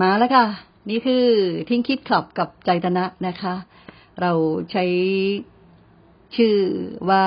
[0.00, 0.46] มาแล้วค่ะ
[0.90, 1.24] นี่คือ
[1.68, 3.54] ทิ้งคิดคลับกับใจตนะนะคะ
[4.20, 4.32] เรา
[4.70, 4.84] ใช้
[6.36, 6.56] ชื่อ
[7.10, 7.24] ว่า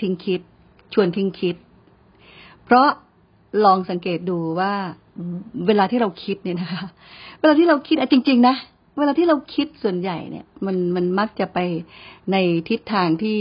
[0.00, 0.40] ทิ้งคิด
[0.92, 1.56] ชวนทิ้งคิด
[2.64, 2.88] เพราะ
[3.64, 4.72] ลองสังเกตดูว่า
[5.66, 6.84] เวลาที่เราคิดเนี่ยนะคะ
[7.40, 8.56] เวลาที่เราคิดอะจริง ๆ นะ
[8.98, 11.58] เวลาที่เราคิดส่วนใหญ่เนี่ย มันมันมักจะไป
[12.32, 12.36] ใน
[12.68, 13.40] ทิศทางที่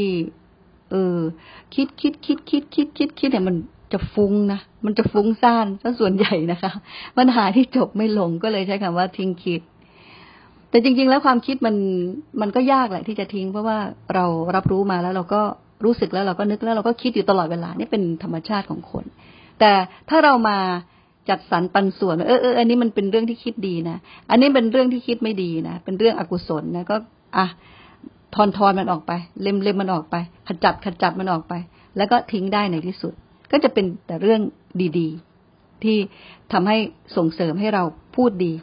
[0.92, 1.20] เออ
[1.76, 3.56] คิดคิดคิดคิดคิดคิดคิดเนี่ยมัน
[3.94, 6.72] จะฟุ้งนะ มันจะฟุ้งซ่านซะส่วนใหญ่นะคะ
[7.18, 9.62] ปัญหาที่จบไม่ลงก็เลยใช้คำว่าทิ้งคิด
[10.70, 11.76] แต่จริง ๆ แล้วความคิดมัน
[12.42, 13.78] มันก็ยากแหละที่จะทิ้ง เพราะว่า
[14.16, 14.26] เรา
[14.56, 15.42] รับรู้มาแล้วเราก็
[15.86, 19.06] รู้สึกแล้วเราก็นึกแล้วเราก็คิดอยู่ตลอดเวลานี่เป็นธรรมชาติของคน
[19.60, 19.72] แต่
[20.10, 20.58] ถ้าเรามา
[21.30, 23.98] จัดสรรปันส่วนเออเอออันนี้มันเป็นเรื่องที่คิดดีนะ
[24.30, 26.96] อันนี้เป็นเรื่องที่คิดไม่ดีนะ เป็นเรื่องอกุศลนะก็
[27.38, 27.46] อะ
[28.36, 30.16] ทอนทอนมันออกไป เล็มเล็มมันออกไป
[30.48, 31.54] ขจัดขจัดมันออกไป
[31.98, 33.14] แล้วก็ทิ้งได้ในที่สุด
[33.52, 34.42] ก็จะเป็นแต่เรื่อง
[35.00, 35.98] ดีๆ ที่
[36.54, 36.78] ทำให้
[37.16, 37.84] ส่งเสริมให้เรา
[38.16, 38.54] พูดดี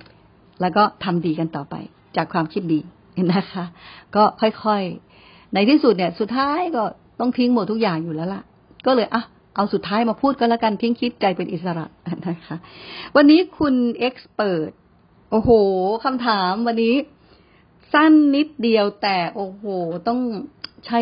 [0.61, 1.75] แล้วก็ทำดีกันต่อไป
[2.17, 2.81] จากความคิดดี
[3.35, 3.65] นะคะ
[4.17, 6.85] ก็ค่อยๆ ในที่สุดเนี่ย สุดท้ายก็
[7.21, 8.43] ต้องทิ้งหมดทุกอย่างอยู่แล้วล่ะ
[8.87, 9.23] ก็เลยอะ
[9.57, 11.87] เอาสุดท้ายมาพูดก็แล้วกันทิ้งคิดใจเป็นอิสระ
[12.27, 12.57] นะคะ
[13.17, 14.71] วันนี้คุณเอ็กซ์เปิด
[15.31, 15.51] โอ้โห
[16.05, 16.95] คำถามวันนี้
[17.93, 19.65] สั้นนิดเดียวแต่โอ้โห
[20.09, 20.21] ต้อง
[20.87, 21.01] ใช้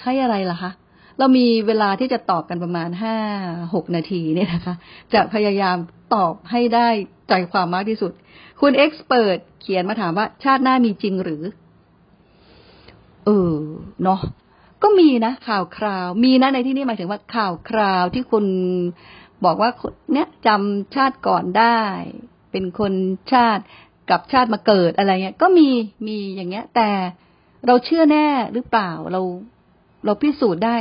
[0.00, 0.70] ใช้อะไรล่ะคะ
[1.18, 3.16] เรามีเวลาที่จะตอบกันประมาณห้า
[3.74, 4.74] หกนาทีเนี่ยนะคะ
[5.14, 5.76] จะพยายาม
[6.14, 6.88] ตอบให้ได้
[7.28, 8.12] ใจความมากที่สุด
[8.60, 11.42] คุณเอ็กซ์เปิดเขียนมาถามว่า ชาติหน้ามีจริงหรือ
[13.24, 13.56] เออ
[14.02, 14.20] เนาะ
[14.82, 18.44] ก็มีนะข่าวคราว มีนะในที่นี้หมายถึงว่าข่าวคราวที่คุณ
[19.44, 19.70] บอกว่า
[20.12, 21.80] เนี่ยจำชาติก่อนได้
[22.50, 22.92] เป็นคน
[23.32, 23.62] ชาติ
[24.10, 25.68] กับชาติมาเกิดอะไรเงี้ย ก็มี
[26.06, 26.90] มีอย่างเงี้ย แต่
[27.66, 29.20] เราเชื่อแน่หรือเปล่าเรา
[30.04, 30.76] เราพิสูจน์ได้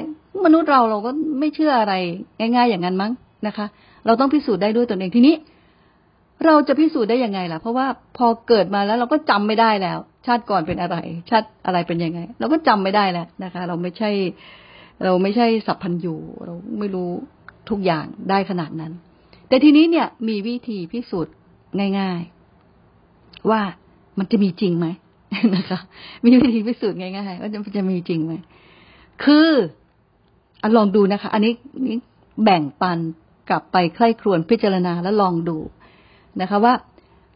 [0.45, 1.93] มนุษย์เราเราก็ไม่เชื่ออะไร
[2.39, 3.11] ง่าย ๆ อย่างนั้นมั้ง
[3.47, 3.65] นะคะ
[4.05, 5.35] เราต้องพิสูจน์ได้ด้วยตนเองทีนี้
[6.45, 10.97] เราจะพิสูจน์ได้ยังไงล่ะ เพราะว่าพอเกิดมาแล้วเราก็จำไม่ได้แล้ว ชาติก่อนเป็นอะไร
[11.29, 14.11] ชาติอะไรเป็นยังไง เราก็จำไม่ได้แล้วนะคะ เราไม่ใช่
[15.03, 17.09] เราไม่ใช่สัพพัญญูเราไม่รู้
[17.69, 18.91] ทุกอย่างได้ขนาดนั้น
[19.47, 21.33] แต่ทีนี้เนี่ยมีวิธีพิสูจน์
[21.99, 22.21] ง่าย
[22.85, 23.61] ๆ ว่า
[24.19, 24.87] มันจะมีจริงไหม
[25.55, 25.79] นะคะ
[26.25, 28.33] มีวิธีพิสูจน์ง่ายๆว่าจะจะมีจริงไหม
[29.23, 29.49] คือ
[30.61, 31.53] อลองดูนะคะ อันนี้
[31.87, 31.97] นี้
[32.43, 32.99] แบ่งปัน
[33.49, 35.57] กลับไปใคร่ครวญพิจารณาแล้วลองดู
[36.41, 36.73] นะคะว่า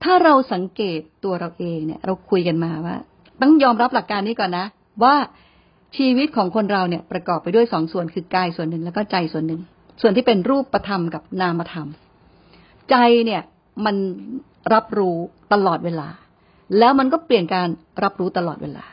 [0.03, 2.95] ถ้าเราสังเกตตัวเราเองเนี่ย เราคุยกันมาว่า
[3.41, 4.65] ต้องยอมรับหลักการนี้ก่อนนะ
[5.03, 5.15] ว่า
[5.97, 9.61] ชีวิตของคนเราเนี่ยประกอบไปด้วยสองส่วนคือกายส่วนหนึ่งแล้วก็ใจส่วนหนึ่ง
[10.01, 11.87] ส่วนที่เป็นรูปประธรรมกับนามธรรม
[12.89, 13.41] ใจเนี่ย
[13.85, 13.95] มัน
[14.73, 15.17] รับรู้
[15.53, 16.09] ตลอดเวลา
[16.79, 17.67] แล้วมันก็เปลี่ยนการ
[18.03, 18.85] รับรู้ตลอดเวลา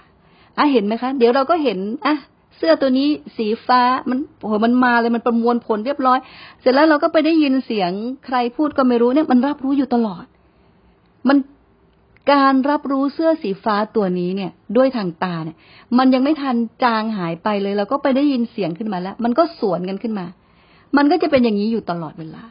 [0.59, 2.17] อะเห็นไหมคะ เดี๋ยวเราก็เห็นอะ
[2.57, 6.19] เสื้อตัวนี้สีฟ้ามันโอ้โหมันมาเลยมันประมวลผลเรียบร้อย
[6.61, 7.91] เสร็จแล้วเราก็ไปได้ยินเสียง
[8.27, 10.25] ใครพูดก็ไม่รู้เนี่ย มันรับรู้อยู่ตลอด
[11.29, 11.39] มัน
[12.33, 15.57] การรับรู้เสื้อสีฟ้าตัวนี้เนี่ย ด้วยทางตาเนี่ย
[15.99, 20.27] มันยังไม่ทันจางหายไปเลยเราก็ไปได้ยินเสียงขึ้นมาแล้ว มันก็สวนกันขึ้นมา
[20.97, 22.45] มันก็จะเป็นอย่างนี้อยู่ตลอดเวลา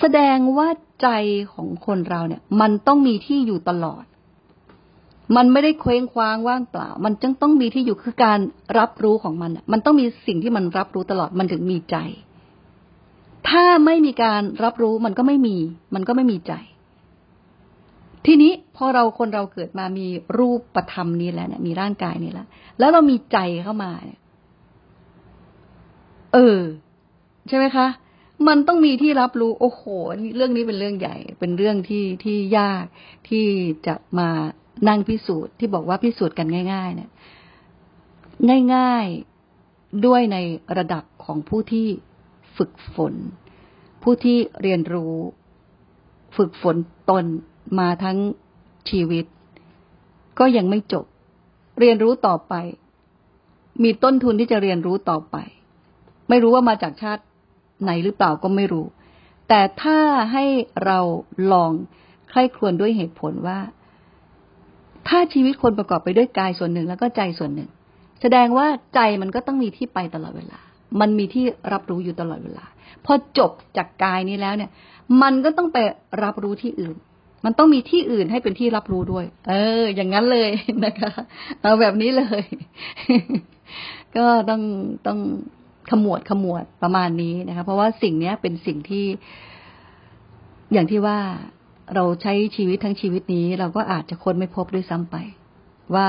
[0.00, 0.68] แสดงว่า
[1.02, 1.08] ใจ
[1.52, 4.04] ของคนเราเนี่ย มันต้องมีที่อยู่ตลอด
[5.36, 8.38] มันไม่ได้เคว้งคว้างว่างเปล่า มันจึงต้องมีที่อยู่คือการ
[8.78, 11.96] รับรู้ของมัน มันต้องมีสิ่งที่มันรับรู้ตลอด มันถึงมีใจ
[13.48, 15.56] ถ้าไม่มีการรับรู้มันก็ไม่มี
[15.94, 16.54] มันก็ไม่มีใจ
[18.26, 20.06] ทีนี้พอเราคนเราเกิดมามี
[20.38, 22.46] รูปประธรรมนี้แล้วเนี่ยมีร่างกายนี้แล้ว
[22.78, 24.20] แล้วเรามีใจเข้ามาเนี่ย
[26.32, 26.58] เออ
[27.48, 27.86] ใช่ไหมคะ
[28.48, 29.82] มันต้องมีที่รับรู้โอ้โห
[30.36, 32.84] เรื่องนี้เป็นเรื่องใหญ่ เป็นเรื่องที่ที่ยาก
[33.28, 33.46] ที่
[33.86, 34.28] จะมา
[34.88, 37.10] นั่งพิสูจน์ที่บอกว่าพิสูจน์กันง่าย ๆ เนี่ย
[38.74, 40.36] ง่ายๆด้วยใน
[40.78, 41.86] ระดับของผู้ที่
[42.56, 43.14] ฝึกฝน
[44.02, 45.14] ผู้ที่เรียนรู้
[46.36, 46.76] ฝึกฝน
[47.10, 47.24] ตน
[47.78, 48.18] มาทั้ง
[48.90, 49.24] ชีวิต
[50.38, 51.04] ก็ยังไม่จบ
[51.80, 52.54] เรียนรู้ต่อไป
[53.82, 55.36] มีต้นทุนที่จะเรียนรู้ต่อไป
[56.28, 57.22] ไม่รู้ว่ามาจากชาติ
[57.82, 58.86] ไหนหรือเปล่าก็ไม่รู้
[59.48, 59.98] แต่ถ้า
[60.32, 60.44] ให้
[60.84, 60.98] เรา
[61.52, 61.72] ลอง
[62.30, 63.58] ใคร่ครวญด้วยเหตุผลว่า
[65.08, 67.68] ถ้าชีวิตคนประกอบไปด้วยกายส่วนหนึ่งแล้วก็ใจส่วนหนึ่ง
[68.22, 70.58] แสดงว่าใจมันก็ต้องมีที่ไปตลอดเวลา
[71.00, 72.64] มันมีที่รับรู้อยู่ตลอดเวลา
[73.04, 74.70] พอจบจากกายนี้แล้วเนี่ย
[75.22, 75.78] มันก็ต้องไป
[76.22, 76.96] รับรู้ที่อื่น
[77.44, 79.52] มันต้องมีที่อื่นให้เป็นที่รับรู้ด้วย เอ
[79.82, 80.50] อ อย่างนั้นเลย
[80.84, 81.10] นะคะ
[81.60, 82.42] เอาแบบนี้เลย
[84.16, 84.62] ก็ต้อง
[85.06, 85.18] ต้อง
[85.90, 89.04] ขมวดขมวดประมาณนี้นะคะ เพราะว่าสิ่งนี้เป็นสิ่งที่
[90.72, 91.18] อย่างที่ว่า
[91.94, 95.16] เราใช้ชีวิตทั้งชีวิตนี้ เราก็อาจจะค้นไม่พบด้วยซ้ำไป
[95.94, 96.06] ว่า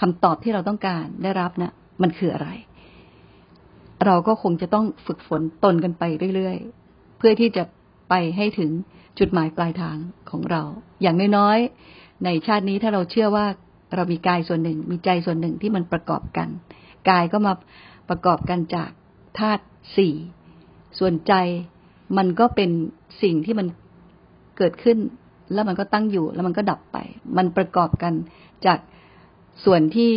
[0.00, 1.72] คำตอบที่เราต้องการได้รับนะ่ะ
[2.02, 2.48] มันคืออะไร
[4.06, 6.02] เราก็คงจะต้องฝึกฝนตนกันไป
[6.34, 7.64] เรื่อยๆ เพื่อที่จะ
[8.08, 8.70] ไปให้ถึง
[9.18, 9.96] จุดหมายปลายทาง
[10.30, 10.62] ของเรา
[11.02, 13.46] อย่างน้อยๆ ในชาตินี้ถ้าเราเชื่อว่า
[13.94, 16.48] เรามีกายส่วนหนึ่ง มีใจส่วนหนึ่งที่มันประกอบกัน
[17.10, 17.52] กายก็มา
[18.08, 18.90] ประกอบกันจาก
[19.38, 19.64] ธาตุ
[19.96, 20.14] สี่
[20.98, 21.34] ส่วนใจ
[22.16, 22.70] มันก็เป็น
[23.22, 23.66] สิ่งที่มัน
[24.58, 24.98] เกิดขึ้น
[25.52, 26.98] แล้วมันก็ตั้งอยู่ แล้วมันก็ดับไป
[27.36, 28.12] มันประกอบกัน
[28.66, 28.78] จาก
[29.64, 30.14] ส่วนที่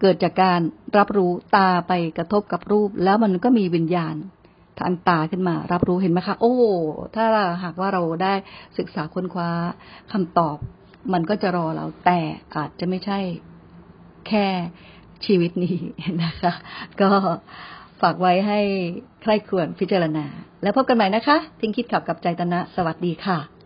[0.00, 0.60] เกิดจากการ
[0.98, 4.14] รับรู้ตาไปกระทบกับรูป แล้วมันก็มีวิญญาณ
[4.78, 6.54] ทางตาขึ้นมา รับรู้เห็นไหมคะ โอ้
[7.14, 7.26] ถ้า
[7.62, 8.34] หากว่าเราได้
[8.78, 9.50] ศึกษาค้นคว้า
[10.12, 10.56] คำตอบ
[11.12, 12.20] มันก็จะรอเราแต่
[12.54, 13.18] อาจจะไม่ใช่
[14.28, 14.46] แค่
[15.26, 15.76] ชีวิตนี้
[16.22, 16.52] นะคะ
[17.00, 17.10] ก็
[18.00, 18.60] ฝากไว้ให้
[19.22, 20.24] ใครควรพิจารณา
[20.62, 23.57] แล้วพบกันใหม่นะคะ ทิ้งคิดขับกับใจตนะ สวัสดีค่ะ